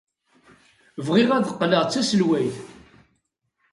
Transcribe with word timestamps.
Bɣiɣ 1.05 1.29
ad 1.33 1.47
qqleɣ 1.53 1.83
d 1.85 1.89
taselwayt. 1.91 2.57